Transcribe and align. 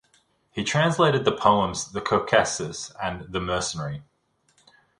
He 0.49 0.63
translated 0.63 1.25
the 1.25 1.31
poems 1.31 1.91
"The 1.91 2.01
Caucasus" 2.01 2.91
and 2.99 3.31
"The 3.31 3.39
Mercenary". 3.39 4.01